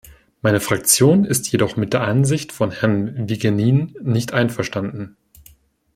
[0.41, 5.15] Meine Fraktion ist jedoch mit der Ansicht von Herrn Vigenin nicht einverstanden.